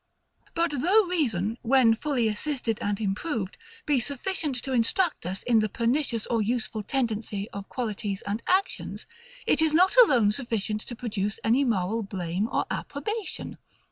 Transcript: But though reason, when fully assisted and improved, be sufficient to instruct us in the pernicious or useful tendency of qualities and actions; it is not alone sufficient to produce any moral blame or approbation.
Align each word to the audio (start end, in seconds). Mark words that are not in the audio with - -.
But 0.55 0.71
though 0.81 1.05
reason, 1.05 1.59
when 1.61 1.93
fully 1.93 2.27
assisted 2.27 2.79
and 2.81 2.99
improved, 2.99 3.55
be 3.85 3.99
sufficient 3.99 4.55
to 4.63 4.73
instruct 4.73 5.27
us 5.27 5.43
in 5.43 5.59
the 5.59 5.69
pernicious 5.69 6.25
or 6.25 6.41
useful 6.41 6.81
tendency 6.81 7.47
of 7.51 7.69
qualities 7.69 8.23
and 8.23 8.41
actions; 8.47 9.05
it 9.45 9.61
is 9.61 9.75
not 9.75 9.95
alone 10.03 10.31
sufficient 10.31 10.81
to 10.87 10.95
produce 10.95 11.39
any 11.43 11.63
moral 11.63 12.01
blame 12.01 12.49
or 12.51 12.65
approbation. 12.71 13.59